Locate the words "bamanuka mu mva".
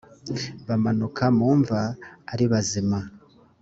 0.67-1.81